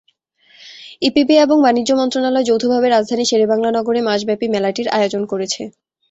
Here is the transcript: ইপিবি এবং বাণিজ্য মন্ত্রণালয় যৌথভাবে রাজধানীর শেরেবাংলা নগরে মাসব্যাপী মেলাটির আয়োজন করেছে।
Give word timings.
ইপিবি 1.01 1.35
এবং 1.37 1.57
বাণিজ্য 1.65 1.91
মন্ত্রণালয় 1.95 2.47
যৌথভাবে 2.49 2.87
রাজধানীর 2.89 3.29
শেরেবাংলা 3.31 3.69
নগরে 3.71 3.99
মাসব্যাপী 4.07 4.47
মেলাটির 4.53 4.87
আয়োজন 4.97 5.23
করেছে। 5.31 5.61